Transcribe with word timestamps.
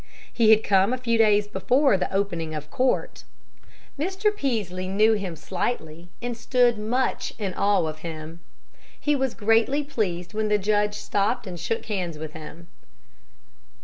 He 0.33 0.49
had 0.49 0.63
come 0.63 0.93
a 0.93 0.97
few 0.97 1.19
days 1.19 1.47
before 1.47 1.95
the 1.95 2.11
opening 2.11 2.55
of 2.55 2.71
court. 2.71 3.23
Mr. 3.99 4.35
Peaslee 4.35 4.87
knew 4.87 5.13
him 5.13 5.35
slightly, 5.35 6.09
and 6.23 6.35
stood 6.35 6.79
much 6.79 7.35
in 7.37 7.53
awe 7.53 7.85
of 7.85 7.99
him. 7.99 8.39
He 8.99 9.15
was 9.15 9.35
greatly 9.35 9.83
pleased 9.83 10.33
when 10.33 10.47
the 10.47 10.57
judge 10.57 10.95
stopped 10.95 11.45
and 11.45 11.59
shook 11.59 11.85
hands 11.85 12.17
with 12.17 12.33
him. 12.33 12.67